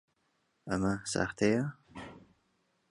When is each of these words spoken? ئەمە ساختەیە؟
ئەمە 0.69 0.93
ساختەیە؟ 1.13 1.63